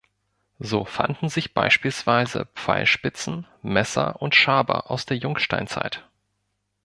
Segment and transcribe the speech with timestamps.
[0.57, 6.09] So fanden sich beispielsweise Pfeilspitzen, Messer und Schaber aus der Jungsteinzeit.